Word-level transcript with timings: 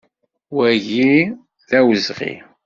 Wagi 0.57 1.13
d 1.67 1.69
awezɣi! 1.79 2.33